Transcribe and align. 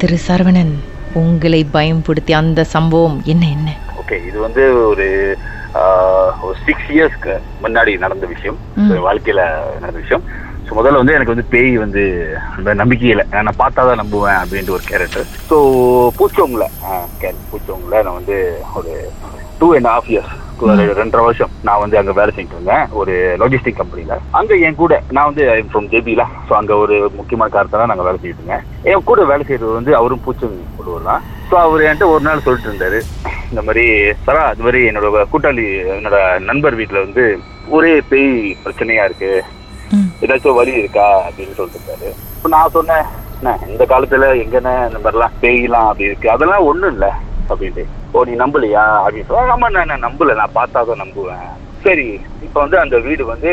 திரு 0.00 0.16
சரவணன் 0.26 0.74
உங்களை 1.20 1.60
பயன்படுத்தி 1.76 2.32
அந்த 2.32 2.60
சம்பவம் 2.74 3.16
என்ன 3.32 3.44
என்ன? 3.54 3.68
ஓகே 4.00 4.16
இது 4.28 4.38
வந்து 4.44 4.62
ஒரு 4.90 5.06
ஒரு 6.44 6.54
சிக்ஸ் 6.66 6.88
இயர்ஸ்க்கு 6.96 7.34
முன்னாடி 7.62 7.92
நடந்த 8.04 8.26
விஷயம். 8.26 8.58
வாழ்க்கையில 9.06 9.40
நடந்த 9.80 9.98
விஷயம். 10.04 10.22
ஸோ 10.68 10.74
முதல்ல 10.78 11.00
வந்து 11.00 11.14
எனக்கு 11.16 11.34
வந்து 11.34 11.50
பேய் 11.52 11.70
வந்து 11.82 12.02
அந்த 12.56 12.74
நம்பிக்கையில 12.74 13.22
நான் 13.36 13.60
பார்த்தாதான் 13.60 14.00
நம்புவேன் 14.02 14.40
அப்படின்ட்டு 14.40 14.76
ஒரு 14.76 14.84
கேரக்டர் 14.90 15.28
ஸோ 15.50 15.56
பூச்சோங்கள 16.18 16.64
பூச்சோங்கள 17.50 18.02
நான் 18.06 18.18
வந்து 18.20 18.36
ஒரு 18.78 18.92
டூ 19.60 19.68
அண்ட் 19.76 19.90
ஹாஃப் 19.92 20.10
இயர்ஸ் 20.12 20.34
ரெண்டரை 21.00 21.22
வருஷம் 21.24 21.52
நான் 21.66 21.80
வந்து 21.82 21.98
அங்க 21.98 22.12
வேலை 22.12 22.30
செஞ்சுட்டு 22.32 22.56
இருந்தேன். 22.56 22.84
ஒரு 23.00 23.12
லாஜிஸ்டிக் 23.40 23.78
கம்பெனில 23.80 24.14
அங்க 24.38 24.56
என் 24.66 24.78
கூட 24.80 24.94
நான் 25.16 25.28
வந்து 25.30 25.44
ஃப்ரம் 25.70 25.88
ஜேபில 25.92 26.24
ஸோ 26.48 26.54
அங்க 26.60 26.72
ஒரு 26.84 26.96
முக்கியமான 27.18 27.52
காரணத்தால 27.54 27.88
நாங்க 27.90 28.06
வேலை 28.08 28.18
செஞ்சுட்டு 28.18 28.42
இருந்தேன். 28.42 28.64
என் 28.90 29.06
கூட 29.10 29.24
வேலை 29.30 29.44
செய்யறது 29.44 29.78
வந்து 29.78 29.92
அவரும் 30.00 30.24
பூச்சம் 30.24 30.56
ஒருவர் 30.80 31.08
தான் 31.10 31.22
ஸோ 31.50 31.56
அவர் 31.66 31.84
என்கிட்ட 31.88 32.08
ஒரு 32.14 32.24
நாள் 32.28 32.44
சொல்லிட்டு 32.46 32.70
இருந்தாரு. 32.70 33.00
இந்த 33.50 33.62
மாதிரி 33.62 33.84
சரா 34.26 34.42
அது 34.50 34.64
மாதிரி 34.66 34.80
என்னோட 34.90 35.22
கூட்டாளி 35.34 35.66
என்னோட 35.98 36.18
நண்பர் 36.50 36.78
வீட்டுல 36.80 37.04
வந்து 37.06 37.24
ஒரே 37.76 37.94
பேய் 38.10 38.34
பிரச்சனையா 38.64 39.04
இருக்கு. 39.08 39.32
ம். 39.44 39.56
ஏதாச்சும் 39.94 40.54
வழி 40.54 40.72
இருக்கா 40.72 41.28
அப்படின்னு 41.28 41.54
சொல்லிட்டு 41.54 41.80
இருந்தாரு 41.80 42.08
இப்போ 42.36 42.48
நான் 42.48 42.70
சொன்னேன் 42.70 43.04
என்ன 43.40 43.58
இந்த 43.68 43.84
காலத்துல 43.84 44.26
எங்கண்ணே 44.44 44.74
இந்த 44.88 44.98
மாதிரிலாம் 44.98 45.36
பேயலாம் 45.40 45.86
அப்படி 45.86 46.04
இருக்கு. 46.04 46.30
அதெல்லாம் 46.30 46.64
ஒண்ணும் 46.64 46.92
இல்ல 46.92 47.06
அப்படின்ட்டு. 47.48 47.84
ஓ 48.12 48.24
நீ 48.24 48.32
நம்பலையா? 48.32 48.84
அப்படின்னு 49.04 49.26
சொல்ல 49.26 49.56
ஆமா 49.56 49.68
நான் 49.70 50.04
நம்பல. 50.06 50.34
நான் 50.34 50.54
பார்த்தாதான் 50.54 51.02
நம்புவேன். 51.04 51.46
சரி 51.84 52.20
இப்போ 52.42 52.60
வந்து 52.60 52.78
அந்த 52.78 52.98
வீடு 52.98 53.24
வந்து 53.24 53.52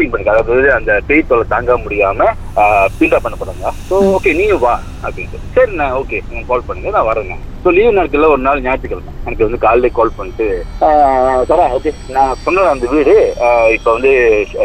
மூவிங் 0.00 0.12
பண்ணுங்க 0.12 0.34
அதாவது 0.34 0.68
அந்த 0.78 0.92
பேய் 1.08 1.28
தொலை 1.30 1.44
தாங்க 1.54 1.72
முடியாம 1.84 2.28
பீண்டா 2.98 3.18
பண்ண 3.24 3.36
போறாங்க 3.40 3.70
ஸோ 3.88 3.94
ஓகே 4.16 4.30
நீ 4.40 4.46
வா 4.64 4.74
அப்படின்ட்டு. 5.04 5.38
சரி 5.56 5.72
நான் 5.80 5.96
ஓகே 6.00 6.18
நீங்க 6.28 6.44
கால் 6.50 6.66
பண்ணுங்க 6.68 6.90
நான் 6.96 7.08
வரேங்க. 7.10 7.34
ஸோ 7.64 7.68
லீவ் 7.76 7.96
நாட்கள்ல 7.98 8.30
ஒரு 8.34 8.42
நாள் 8.46 8.62
ஞாயிற்றுக்கிழமை. 8.64 9.12
எனக்கு 9.26 9.46
வந்து 9.46 9.60
காலையில 9.64 9.90
கால் 9.98 10.16
பண்ணிட்டு 10.18 10.46
சரா 11.50 11.66
ஓகே 11.76 11.92
நான் 12.16 12.38
சொன்ன 12.46 12.66
அந்த 12.74 12.86
வீடு 12.94 13.14
இப்போ 13.76 13.90
வந்து 13.96 14.12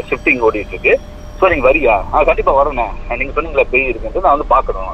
ஷிஃப்டிங் 0.10 0.44
ஓடிட்டு 0.48 0.76
இருக்கு. 0.76 0.94
ஸோ 1.40 1.50
நீங்க 1.52 1.66
வரியா? 1.70 1.96
ஆ 2.14 2.24
கண்டிப்பா 2.30 2.54
வரணும் 2.60 2.94
நீங்க 3.20 3.34
சொன்னீங்களா 3.38 3.68
பேய் 3.74 3.90
இருக்குன்ட்டு 3.92 4.26
நான் 4.26 4.36
வந்து 4.38 4.54
பார்க்கணும். 4.56 4.94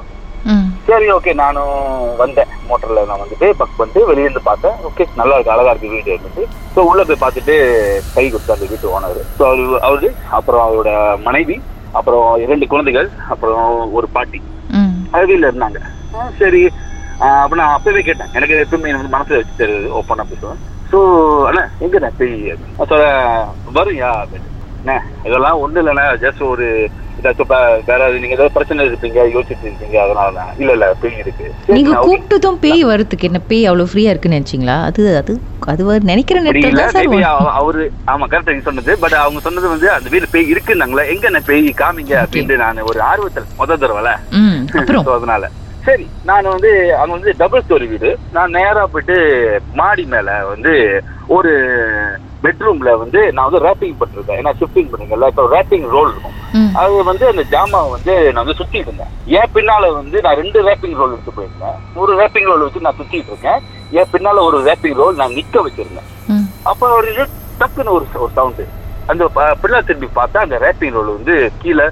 சரி 0.92 1.08
ஓகே 1.11 1.31
நானும் 1.36 1.73
வந்தேன். 2.17 2.52
மோட்டர்ல 2.70 3.03
நான் 3.06 3.22
வந்துட்டு 3.22 3.47
பக் 3.59 3.78
பண்ணிட்டு 3.78 4.02
வெளியே 4.06 4.25
இருந்து 4.25 4.42
பார்த்தேன். 4.44 4.78
ஓகே 4.88 5.03
நல்லா 5.16 5.36
இருக்கு 5.36 5.53
அழகா 5.53 5.72
இருக்கு 5.72 5.94
வீடு 5.94 6.14
இருந்துட்டு 6.14 6.44
ஸோ 6.75 6.80
உள்ள 6.89 7.02
போய் 7.03 7.22
பார்த்துட்டு 7.22 7.56
கை 8.14 8.25
கொடுத்தா 8.25 8.56
அந்த 8.56 8.66
வீட்டு 8.66 8.92
ஓனர் 8.92 9.20
ஸோ 9.38 9.44
அவரு 9.45 9.66
அவரு 9.81 10.09
அப்புறம் 10.30 10.64
அவரோட 10.66 10.92
மனைவி 11.20 11.58
அப்புறம் 11.94 12.28
இரண்டு 12.38 12.66
குழந்தைகள் 12.67 13.08
அப்புறம் 13.28 13.64
ஒரு 13.92 14.08
பாட்டி. 14.11 14.39
ம். 14.70 14.92
அழவியில் 15.11 15.48
இருந்தாங்க. 15.48 15.80
சரி. 16.39 16.61
அப்ப 17.39 17.55
நான் 17.55 17.76
அப்பவே 17.76 18.02
கேட்டேன். 18.02 18.31
எனக்கு 18.33 18.55
எப்பவுமே 18.58 18.92
எனக்கு 18.92 19.16
மனசுல 19.16 19.39
வச்சு 19.39 19.59
தெரியுது 19.59 19.89
ஓப்பனாக 19.98 20.30
பேசுவேன் 20.30 20.61
ஸோ 20.92 21.00
அண்ணா 21.50 21.64
எங்கண்ணா 21.80 22.09
நான் 22.72 22.89
சொல்ல 22.89 23.05
வருயா 23.78 24.09
அப்படின்னு. 24.22 24.48
இதெல்லாம் 25.23 25.59
ஒன்றும் 25.59 25.81
இல்லைண்ணா. 25.83 26.05
ஜஸ்ட் 26.23 26.44
ஒரு 26.48 26.67
ஏதாச்சும் 27.22 27.50
ப- 27.50 27.58
வேற 27.89 28.02
நீங்க 28.16 28.36
ஏதாவது 28.36 28.55
பிரச்சனை 28.55 28.86
இருப்பீங்க 28.86 29.19
யோசிச்சுட்டு 29.33 29.67
இருக்கீங்க 29.67 29.97
அதனால 30.03 30.30
தான். 30.38 30.52
இல்ல 30.58 30.72
இல்ல 30.72 30.88
பெய் 31.02 31.19
இருக்கு. 31.19 31.47
நீங்க. 31.69 31.91
கூப்பிட்டதும் 32.05 32.59
பேய் 32.64 32.83
வரதுக்கு 32.83 33.30
என்ன 33.30 33.41
பேய் 33.50 33.66
அவ்வளவு 33.66 33.91
ஃப்ரீயா 33.91 34.11
இருக்குன்னு 34.11 34.39
நினைச்சீங்களா? 34.39 34.77
அது 34.89 35.02
அது 35.16 35.33
அது 35.72 35.81
நினைக்கிற 36.03 36.38
நேரத்துல 36.42 37.27
அவரு 37.55 37.81
ஆமா 38.11 38.25
கரெக்டா 38.31 38.53
நீங்க 38.53 38.67
சொன்னது. 38.69 38.94
பட் 39.03 39.17
அவங்க 39.22 39.39
சொன்னது 39.39 39.67
வந்து 39.69 39.88
அந்த 39.92 40.09
வீடு 40.09 40.33
பேய் 40.33 40.52
இருக்குன்னாங்களே 40.53 41.03
எங்க 41.14 41.25
என்ன 41.27 41.42
பேய் 41.49 41.69
காமிங்க 41.81 42.14
அப்படின்ட்டு 42.23 42.61
நான் 42.64 42.88
ஒரு 42.92 43.02
ஆர்வத்தில் 43.09 43.49
முத 43.59 43.77
தடவை 43.77 44.16
ம் 44.39 44.61
அப்புறம்? 44.80 45.05
So, 45.08 45.16
அதனால. 45.17 45.45
சரி 45.83 46.05
நான் 46.21 46.52
வந்து 46.54 46.71
அங்க 46.98 47.11
வந்து 47.14 47.31
டபுள் 47.37 47.64
ஸ்டோரி 47.64 47.87
வீடு. 47.89 48.10
நான் 48.30 48.55
நேரா 48.58 48.83
போயிட்டு 48.87 49.15
மாடி 49.73 50.04
மேல 50.05 50.30
வந்து 50.49 50.73
ஒரு 51.30 51.52
பெட்ரூம்ல 52.44 52.92
வந்து 53.02 53.20
நான் 53.36 53.48
வந்து 53.48 53.64
ரேப்பிங் 53.68 53.98
பண்ணிருக்கேன் 54.02 54.40
ஏன்னா 54.42 54.54
ஷிஃப்டிங் 54.60 54.90
பண்ணுங்கல்ல 54.92 55.30
இப்போ 55.32 55.44
ரேப்பிங் 55.56 55.88
ரோல் 55.96 56.10
இருக்கும். 56.12 56.38
அது 56.82 57.04
வந்து 57.10 57.26
அந்த 57.32 57.44
ஜாமாவை 57.54 57.90
வந்து 57.96 58.14
நான் 58.34 58.44
வந்து 58.44 58.58
சுத்திட்டு 58.62 58.90
இருந்தேன். 58.90 59.12
என் 59.38 59.54
பின்னால 59.56 59.92
வந்து 60.00 60.18
நான் 60.26 60.40
ரெண்டு 60.42 60.60
ரேப்பிங் 60.68 60.98
ரோல் 61.02 61.14
எடுத்து 61.16 61.36
போயிருந்தேன். 61.38 61.78
ஒரு 62.02 62.14
ரேப்பிங் 62.22 62.50
ரோல் 62.52 62.66
வச்சு 62.66 62.86
நான் 62.88 63.00
சுத்திட்டு 63.00 63.32
இருக்கேன். 63.34 63.62
என் 64.00 64.12
பின்னால 64.14 64.44
ஒரு 64.50 64.60
ரேப்பிங் 64.70 65.00
ரோல் 65.02 65.22
நான் 65.22 65.38
நிக்க 65.40 65.64
வச்சிருந்தேன். 65.68 66.10
அப்போ 66.72 66.90
ஒரு 67.00 67.12
டக்குன்னு 67.62 67.96
ஒரு 67.98 68.06
ஒரு 68.26 68.32
சவுண்டு 68.40 68.66
அந்த 69.12 69.23
பிள்ளை 69.62 69.80
திரும்பி 69.88 70.10
பார்த்தா 70.20 70.46
அந்த 70.46 70.58
ரேப்பிங் 70.66 70.96
ரோல் 70.98 71.16
வந்து 71.18 71.36
கீழே 71.62 71.88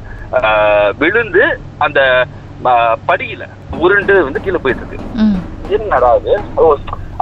விழுந்து 1.02 1.46
அந்த 1.86 2.00
படியில 3.10 3.44
உருண்டு 3.84 4.16
வந்து 4.28 4.42
கீழே 4.46 4.60
போயிட்டு 4.64 4.84
இருக்கு. 4.84 5.26
என்னடா 5.76 6.10
அது 6.18 6.32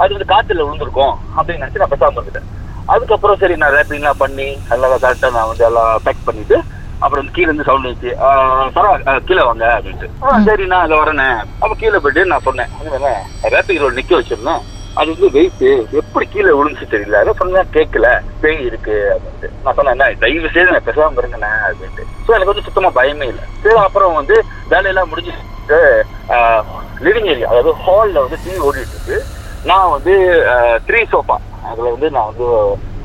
அது 0.00 0.14
வந்து 0.14 0.32
காத்துல 0.32 0.64
விழுந்திருக்கும் 0.66 1.14
அப்படின்னு 1.36 1.62
நினைச்சு 1.62 1.82
நான் 1.82 1.92
பேசாம 1.92 2.18
இருந்துட்டேன். 2.18 2.48
அதுக்கப்புறம் 2.94 3.40
சரி 3.42 3.56
நான் 3.62 3.74
ரேப்பிங்லாம் 3.76 4.22
பண்ணி 4.24 4.48
எல்லாம் 4.74 5.02
கரெக்டாக 5.04 5.34
நான் 5.36 5.50
வந்து 5.50 5.66
எல்லாம் 5.68 5.92
பேக் 6.06 6.26
பண்ணிட்டு 6.28 6.58
அப்புறம் 7.04 7.26
கீழே 7.34 7.46
இருந்து 7.48 7.66
சவுண்ட் 7.68 7.90
வச்சு 7.90 8.10
பரவாயில்ல 8.76 9.12
கீழே 9.28 9.42
வாங்க 9.48 9.64
அப்படின்ட்டு. 9.74 10.06
சரி 10.48 10.64
நான் 10.72 10.84
அதை 10.86 10.96
வரேனே. 11.00 11.26
அப்ப 11.62 11.72
கீழே 11.82 11.98
போயிட்டு 12.04 12.24
நான் 12.32 12.46
சொன்னேன் 12.48 12.70
ரேப்பிங் 13.54 13.82
ரோல் 13.82 13.98
நிக்க 13.98 14.12
வச்சிருந்தேன் 14.18 14.64
அது 15.00 15.08
வந்து 15.14 15.28
வெயிட் 15.36 15.62
எப்படி 16.00 16.24
கீழே 16.32 16.52
விழுந்துச்சு 16.58 16.92
தெரியல. 16.94 17.18
அதை 17.22 17.32
சொன்னா 17.40 17.60
கேட்கல 17.76 18.06
பேய் 18.42 18.64
இருக்கு 18.68 18.96
அப்படின்ட்டு. 19.12 19.48
நான் 19.64 19.76
சொன்னேன் 19.78 19.94
"அண்ணா, 19.94 20.06
தயவு 20.24 20.48
செய்து 20.54 20.74
நான் 20.74 20.86
பேசாம 20.88 21.20
இருங்கண்ணே 21.22 21.50
அப்படின்ட்டு. 21.68 22.04
ஸோ 22.24 22.32
எனக்கு 22.36 22.52
வந்து 22.52 22.66
சுத்தமா 22.68 22.90
பயமே 22.98 23.28
இல்லை. 23.32 23.44
சரி 23.64 23.76
அப்புறம் 23.86 24.18
வந்து 24.20 24.36
வேலையெல்லாம் 24.72 25.10
முடிஞ்சுட்டு 25.12 25.78
லிவிங் 27.06 27.30
ஏரியா 27.34 27.50
அதாவது 27.52 27.72
ஹாலில் 27.84 28.24
வந்து 28.24 28.38
டிவி 28.44 28.60
ஓடிட்டு 28.68 28.96
இருக்கு. 28.96 29.18
நான் 29.70 29.92
வந்து 29.94 30.14
த்ரீ 30.88 31.00
சோஃபா 31.12 31.36
அதுல 31.70 31.90
வந்து 31.94 32.10
நான் 32.10 32.30
வந்து 32.30 32.46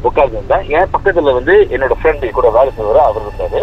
உட்கார்ந்துருந்தேன். 0.04 0.66
என் 0.78 0.94
பக்கத்துல 0.96 1.34
வந்து 1.34 1.54
என்னோட 1.76 1.94
ஃப்ரெண்டு 2.00 2.32
கூட 2.32 2.50
வேலை 2.50 2.72
செய்வார் 2.78 3.10
அவர் 3.10 3.26
இருந்தாரு. 3.28 3.62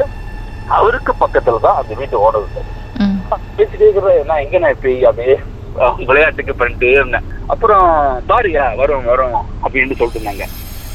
அவருக்கு 0.68 1.12
பக்கத்துல 1.24 1.60
தான் 1.66 1.78
அந்த 1.80 1.92
வீட்டு 2.00 2.22
ஓனர் 2.26 2.44
இருந்தாரு. 2.44 2.70
பேசிட்டே 3.58 3.86
இருக்கிற 3.86 4.12
நான் 4.30 4.42
எங்க 4.44 4.58
நான் 4.58 4.74
இப்படி 4.76 4.94
அப்படியே 5.04 5.36
விளையாட்டுக்கு 6.08 6.54
பண்ணிட்டே 6.60 6.92
இருந்தேன் 6.96 7.26
அப்புறம் 7.46 7.86
சாரியா 8.30 8.64
வரும் 8.80 9.04
வரும் 9.04 9.36
அப்படின்னு 9.64 9.98
சொல்லிட்டு 9.98 10.20
இருந்தாங்க. 10.20 10.46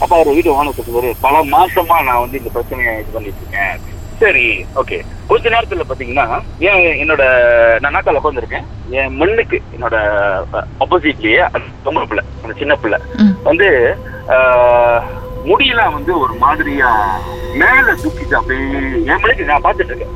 அப்ப 0.01 0.11
அவர் 0.15 0.35
வீட்டு 0.37 0.55
ஓனர் 0.57 0.77
சொல்லுவாரு 0.79 1.11
பல 1.25 1.43
மாசமா 1.55 1.97
நான் 2.01 2.23
வந்து 2.23 2.37
இந்த 2.37 2.49
பிரச்சனையை 2.49 2.93
இது 3.01 3.11
பண்ணிட்டு 3.11 3.41
இருக்கேன். 3.43 3.75
சரி 4.19 4.43
ஓகே 4.75 4.97
கொஞ்ச 5.27 5.49
நேரத்துல 5.49 5.83
பாத்தீங்கன்னா 5.83 6.25
ஏன் 6.59 6.83
என்னோட 7.01 7.23
நான் 7.79 7.95
நாக்கால 7.95 8.19
உட்காந்துருக்கேன் 8.19 8.65
என் 8.91 9.15
மண்ணுக்கு 9.15 9.57
என்னோட 9.75 9.95
ஆப்போசிட்லயே 10.79 11.41
அந்த 11.47 11.65
பொம்பளை 11.85 12.05
பிள்ளை 12.05 12.23
அந்த 12.43 12.53
சின்ன 12.57 12.75
பிள்ளை. 12.75 12.99
வந்து 13.43 13.67
முடியெல்லாம் 15.45 15.93
வந்து 15.93 16.19
ஒரு 16.19 16.33
மாதிரியா 16.35 16.91
மேல 17.53 17.87
தூக்கிட்டு 18.03 18.35
அப்படியே 18.35 18.79
என் 19.05 19.21
மணிக்கு 19.21 19.43
நான் 19.43 19.61
பார்த்துட்டு 19.61 19.91
இருக்கேன் 19.93 20.13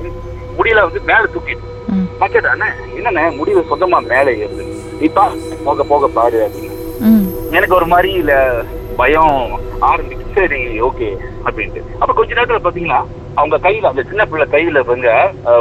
முடியெல்லாம் 0.58 0.88
வந்து 0.90 1.02
மேல 1.02 1.24
தூக்கிட்டு. 1.34 1.66
ம். 1.90 2.08
பக்கெட் 2.20 2.50
அண்ணே 2.50 2.70
என்னண்ணே 2.98 3.24
முடிவு 3.36 3.62
சொந்தமா 3.70 4.00
மேலே 4.08 4.32
ஏறுது. 4.44 4.66
இப்ப 5.02 5.28
போக 5.64 5.84
போக 5.84 6.08
பாரு 6.10 6.40
அப்படின்னு. 6.46 6.78
எனக்கு 7.52 7.76
ஒரு 7.76 7.86
மாதிரி 7.86 8.12
இல்ல 8.14 8.34
பயம் 8.98 9.38
ஆரம்பிச்சு 9.82 10.26
சரி 10.34 10.60
ஓகே 10.82 11.08
அப்படின்ட்டு. 11.46 11.82
அப்ப 12.00 12.14
கொஞ்ச 12.14 12.34
நேரத்துல 12.34 12.62
பாத்தீங்கன்னா 12.64 13.00
அவங்க 13.34 13.58
கையில 13.58 13.86
அந்த 13.86 14.04
சின்ன 14.04 14.26
பிள்ளை 14.26 14.48
கையில 14.52 14.86
வந்து 14.86 15.10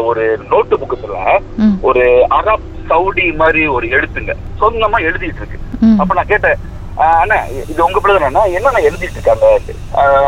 ஒரு 0.04 0.38
நோட்டு 0.50 0.76
புக்கத்துல 0.76 1.38
ஒரு 1.80 2.26
அரப் 2.30 2.66
சவுடி 2.88 3.32
மாதிரி 3.32 3.66
ஒரு 3.66 3.86
எழுத்துங்க. 3.86 4.32
சொந்தமா 4.60 4.98
எழுதிட்டு 4.98 5.40
இருக்கு. 5.40 5.58
அப்ப 5.98 6.14
நான் 6.14 6.28
கேட்டேன் 6.28 6.56
"ஆஹ் 6.96 7.18
அண்ணா 7.22 7.34
இது 7.68 7.84
உங்க 7.84 8.00
பிள்ளை 8.00 8.20
தானே 8.20 8.52
என்னென்ன 8.52 8.80
எழுதிட்டு 8.80 9.16
இருக்காங்க? 9.16 9.46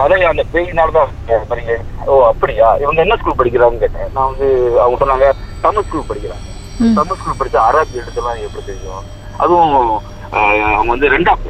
அதான் 0.02 0.22
அந்த 0.22 0.44
பேயினாலதான் 0.52 1.10
வரீங்க 1.50 1.74
ஓ 2.06 2.26
அப்படியா? 2.26 2.74
இவங்க 2.74 3.00
என்ன 3.00 3.16
ஸ்கூல் 3.16 3.38
படிக்கிறாங்கன்னு 3.38 3.78
கேட்டேன். 3.78 4.10
நான் 4.14 4.30
வந்து 4.30 4.48
அவங்க 4.80 4.98
சொன்னாங்க 5.04 5.26
தமிழ் 5.60 5.82
ஸ்கூல் 5.82 6.08
படிக்கிறாங்க. 6.08 6.46
தமிழ் 6.94 7.16
ஸ்கூல் 7.16 7.40
படிச்சா 7.40 7.64
அரபி 7.70 7.92
எழுதலாம் 7.92 8.36
எப்படி 8.40 8.64
தெரியும்? 8.66 9.02
அதுவும் 9.36 10.00
அவங்க 10.32 10.82
வந்து 10.86 11.08
ரெண்டாம் 11.08 11.42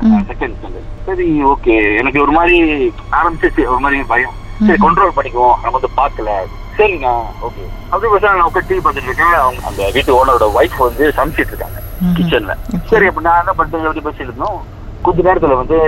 ம். 0.00 0.16
செகண்ட் 0.30 0.54
சரி 1.04 1.44
ஓகே 1.44 1.96
எனக்கு 1.98 2.22
ஒரு 2.22 2.32
மாதிரி 2.32 2.58
ஆரம்பிச்சிச்சு 3.12 3.66
ஒரு 3.66 3.78
மாதிரி 3.78 4.02
பயம். 4.02 4.44
சரி 4.60 4.78
கண்ட்ரோல் 4.84 5.16
பண்ணிக்குவோம். 5.16 5.56
நம்ம 5.62 5.78
வந்து 5.78 5.90
பார்க்கல. 6.00 6.30
சரிண்ணா 6.78 7.12
ஓகே 7.46 7.62
அப்படி 7.90 8.08
பார்த்தா 8.12 8.32
நான் 8.36 8.48
உட்காந்து 8.48 8.68
டிவி 8.70 8.82
பார்த்துட்டு 8.84 9.10
இருக்கேன். 9.10 9.34
அவங்க 9.42 9.60
அந்த 9.70 9.82
வீட்டு 9.96 10.16
ஓனரோட 10.18 10.46
ஒய்ஃப் 10.58 10.78
வந்து 10.86 11.04
சமைச்சிட்டு 11.18 11.52
இருக்காங்க. 11.52 11.78
கிச்சன்ல 12.16 12.54
சரி 12.90 13.06
அப்ப 13.10 13.20
நான் 13.26 13.40
என்ன 13.42 13.52
பண்ணிட்டு 13.58 13.88
எப்படி 13.88 14.04
பேசிட்டு 14.06 14.30
இருந்தோம் 14.30 14.58
கொஞ்ச 15.04 15.18
நேரத்துல 15.28 15.56
வந்து 15.62 15.78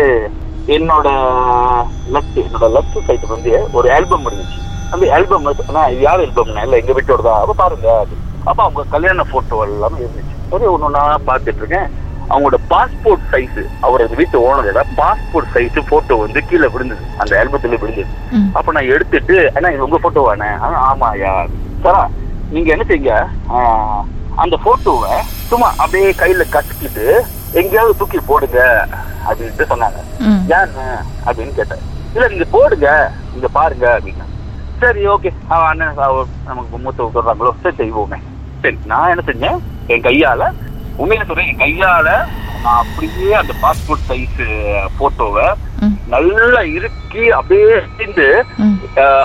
என்னோட 0.68 1.08
லெஃப்ட் 2.14 2.38
என்னோட 2.44 2.66
லெஃப்ட் 2.76 2.98
சைடு 3.06 3.34
வந்து 3.34 3.52
ஒரு 3.78 3.88
ஆல்பம் 3.96 4.26
இருந்துச்சு. 4.28 4.60
அந்த 4.92 5.04
ஆல்பம் 5.16 5.46
யார் 6.06 6.22
ஆல்பம்னா 6.24 6.62
இல்ல 6.66 6.80
எங்க 6.82 6.92
வீட்டோட 6.98 7.22
தான் 7.28 7.40
அப்ப 7.42 7.56
பாருங்க. 7.62 7.88
அப்ப 8.46 8.58
அவங்க 8.64 8.82
கல்யாண 8.94 9.24
போட்டோ 9.32 9.56
எல்லாமே 9.68 9.98
இருந்துச்சு. 10.04 10.36
சரி 10.50 10.66
ஒண்ணு 10.74 10.96
நான் 10.98 11.26
பார்த்துட்டு 11.30 11.62
இருக்கேன். 11.62 11.88
அவங்களோட 12.30 12.56
பாஸ்போர்ட் 12.70 13.26
சைஸ் 13.32 13.58
அவரது 13.80 14.14
வீட்டு 14.14 14.36
ஓனரோட 14.46 14.80
பாஸ்போர்ட் 14.96 15.52
சைஸ் 15.54 15.78
போட்டோ 15.88 16.14
வந்து 16.16 16.40
கீழே 16.44 16.69
விழுந்தது. 16.69 17.04
அந்த 17.19 17.32
ஆல்பத்துல 17.40 17.78
விழுந்தது. 17.80 18.10
அப்ப 18.52 18.72
நான் 18.72 18.92
எடுத்துட்டு 18.94 19.36
அண்ணா 19.56 19.70
இது 19.70 19.86
உங்க 19.86 20.00
போட்டோவானே 20.02 20.50
ஆமா 20.64 20.80
ஆமாயா 20.88 21.32
சாரா 21.82 22.02
நீங்க 22.50 22.69
என்ன 22.75 22.84
செய்யுங்க? 22.84 23.14
அந்த 24.36 24.56
போட்டோவை 24.64 25.14
சும்மா 25.50 25.69
அப்படியே 25.76 26.10
கையில 26.19 26.44
கட்டிக்கிட்டு 26.50 27.04
எங்கேயாவது 27.54 27.98
தூக்கி 27.98 28.19
போடுங்க 28.26 28.58
அப்படின்ட்டு 29.28 29.70
சொன்னாங்க. 29.70 29.98
ம். 30.20 30.42
ஏன் 30.56 30.75
அப்படின்னு 31.26 31.54
கேட்டேன். 31.54 31.82
இல்ல 32.14 32.28
நீங்க 32.28 32.46
போடுங்க. 32.50 32.88
நீங்க 33.32 33.48
பாருங்க 33.48 33.86
அப்படின்னு. 33.96 34.26
சரி 34.82 35.02
ஓகே. 35.08 35.30
அண்ணன் 35.56 35.98
நமக்கு 36.46 36.78
மூத்த 36.78 37.10
சொல்றாங்களோ 37.14 37.52
சரி 37.62 37.76
செய்வோமே. 37.76 38.19
சரி 38.62 38.78
நான் 38.86 39.10
என்ன 39.10 39.22
செஞ்சேன்? 39.26 39.58
என் 39.86 40.06
கையால 40.06 40.42
என் 40.98 41.56
கையால 41.56 42.26
நான் 42.62 42.84
அப்படியே 42.84 43.32
அந்த 43.32 43.52
பாஸ்போர்ட் 43.62 44.10
சைஸ் 44.10 44.86
போட்டோவை. 45.00 45.52
நல்லா 46.08 46.60
இறுக்கி 46.60 47.30
அப்படியே 47.30 47.74
சேர்ந்து 47.96 48.44
ம். 48.56 48.72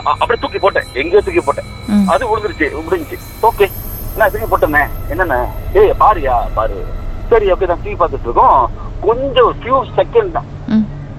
அப்படியே 0.04 0.38
தூக்கி 0.40 0.60
போட்டேன். 0.60 0.84
எங்கேயோ 0.94 1.22
தூக்கி 1.22 1.40
போட்டேன். 1.40 1.66
அது 2.08 2.38
விழுந்துருச்சு 2.38 2.72
விழுந்துச்சு 2.92 3.18
ஓகே. 3.42 3.72
நான் 4.18 4.32
தூக்கி 4.32 4.56
போட்டேனே 4.56 4.88
என்னண்ணே 5.10 5.46
ஏய் 5.74 5.94
பாருயா 6.00 6.38
பாரு. 6.54 6.86
சரி 7.30 7.52
ஓகே 7.52 7.68
நான் 7.68 7.84
தூக்கி 7.84 7.94
பார்த்துட்டு 7.94 8.22
இருக்கோம். 8.22 8.72
கொஞ்சம் 9.02 9.56
ஃபியூ 9.62 9.84
செகண்ட் 9.98 10.32
தான். 10.32 10.46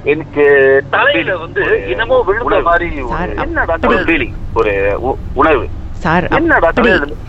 எனக்கு 0.04 0.44
தலையில 0.90 1.36
வந்து 1.36 1.84
என்னமோ 1.88 2.22
விழுந்த 2.26 2.60
மாதிரி 2.60 2.96
என்னடா 3.36 3.76
ஒரு 3.86 4.00
feeling, 4.00 4.32
ஒரு 4.54 4.96
உ- 5.00 5.16
உணர்வு 5.32 5.68
சார் 6.04 6.28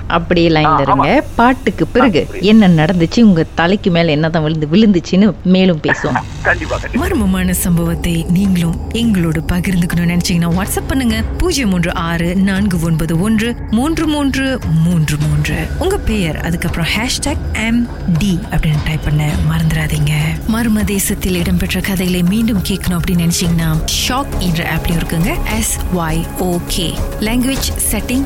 அப்படி 0.08 0.48
லைன்ல 0.48 0.80
இருங்க. 0.80 1.24
பாட்டுக்கு 1.36 1.88
பிறகு. 1.88 2.28
என்ன 2.40 2.68
நடந்துச்சு? 2.68 3.22
உங்க 3.22 3.46
தலைக்கு 3.56 3.92
மேல 3.92 4.12
என்னதான் 4.12 4.44
விழுந்து 4.44 4.68
விழுந்துச்சுன்னு 4.72 5.34
மேலும் 5.44 5.80
பேசுவோம். 5.84 6.22
கண்டிப்பா 6.42 6.78
கண்டிப்பா. 6.78 7.08
மர்மமான 7.08 7.52
சம்பவத்தை 7.52 8.26
நீங்களும் 8.30 8.80
எங்களோடு 8.92 9.42
பகிர்ந்துக்கணும்னு 9.54 10.18
நினைச்சீங்கன்னா 10.18 10.50
வாட்ஸ்அப் 10.52 10.88
பண்ணுங்க. 10.88 11.22
பூஜ்ஜியம் 11.38 11.70
மூன்று 11.70 11.94
ஆறு 11.94 12.36
நான்கு 12.36 12.80
ஒன்பது 12.80 13.20
ஒன்று 13.20 13.56
மூன்று 13.72 14.08
மூன்று 14.08 14.60
மூன்று 14.84 15.18
மூன்று. 15.18 15.68
உங்க 15.80 15.98
பெயர் 15.98 16.40
அதுக்கப்புறம் 16.40 16.88
ஹேஷ்டாக் 16.98 17.66
எம் 17.66 17.88
டி 18.18 18.40
அப்படின்னு 18.50 18.84
டைப் 18.86 19.04
பண்ண 19.04 19.32
மறந்துடாதீங்க. 19.52 20.12
மர்ம 20.54 20.84
தேசத்தில் 20.84 21.36
இடம்பெற்ற 21.36 21.80
கதைகளை 21.80 22.24
மீண்டும் 22.24 22.62
கேட்கணும் 22.70 23.00
அப்படின்னு 23.00 23.30
நினைச்சீங்கன்னா 23.30 23.78
ஷாக் 24.08 24.38
என்ற 24.40 24.70
ஆப்லயும் 24.76 25.04
இருக்குங்க. 25.04 25.36
S 25.58 25.78
Y 25.98 26.26
okay 26.40 26.94
language 27.20 27.72
setting 27.92 28.26